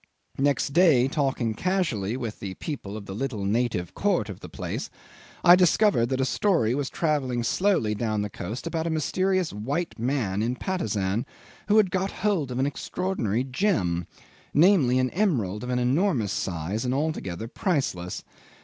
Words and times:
Next 0.39 0.69
day, 0.73 1.07
talking 1.07 1.53
casually 1.53 2.17
with 2.17 2.39
the 2.39 2.55
people 2.55 2.97
of 2.97 3.05
the 3.05 3.13
little 3.13 3.45
native 3.45 3.93
court 3.93 4.29
of 4.29 4.39
the 4.39 4.49
place, 4.49 4.89
I 5.43 5.55
discovered 5.55 6.07
that 6.07 6.19
a 6.19 6.25
story 6.25 6.73
was 6.73 6.89
travelling 6.89 7.43
slowly 7.43 7.93
down 7.93 8.23
the 8.23 8.29
coast 8.31 8.65
about 8.65 8.87
a 8.87 8.89
mysterious 8.89 9.53
white 9.53 9.99
man 9.99 10.41
in 10.41 10.55
Patusan 10.55 11.27
who 11.67 11.77
had 11.77 11.91
got 11.91 12.09
hold 12.09 12.49
of 12.51 12.57
an 12.57 12.65
extraordinary 12.65 13.43
gem 13.43 14.07
namely, 14.55 14.97
an 14.97 15.11
emerald 15.11 15.63
of 15.63 15.69
an 15.69 15.77
enormous 15.77 16.31
size, 16.31 16.83
and 16.83 16.95
altogether 16.95 17.47
priceless. 17.47 18.23